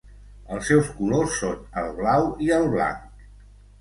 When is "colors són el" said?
1.01-1.93